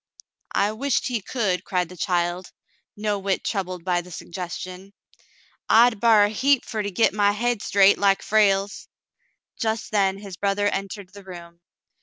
"I 0.55 0.71
wisht 0.71 1.05
he 1.09 1.21
could," 1.21 1.63
cried 1.63 1.87
the 1.89 1.95
child, 1.95 2.51
no 2.97 3.19
whit 3.19 3.43
troubled 3.43 3.85
by 3.85 4.01
the 4.01 4.09
suggestion." 4.09 4.93
I'd 5.69 5.99
bar 5.99 6.23
a 6.23 6.29
heap 6.29 6.65
fer 6.65 6.81
to 6.81 6.89
git 6.89 7.13
my 7.13 7.33
hade 7.33 7.61
straight 7.61 7.99
like 7.99 8.23
Frale's." 8.23 8.87
Just 9.59 9.91
then 9.91 10.17
his 10.17 10.37
brother 10.37 10.67
entered 10.69 11.13
the 11.13 11.23
room. 11.23 11.61